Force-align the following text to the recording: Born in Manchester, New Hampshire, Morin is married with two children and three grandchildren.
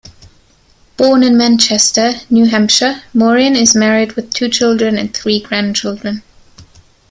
Born 0.97 1.21
in 1.21 1.37
Manchester, 1.37 2.13
New 2.31 2.47
Hampshire, 2.49 3.03
Morin 3.13 3.55
is 3.55 3.75
married 3.75 4.13
with 4.13 4.33
two 4.33 4.49
children 4.49 4.97
and 4.97 5.13
three 5.13 5.39
grandchildren. 5.39 6.23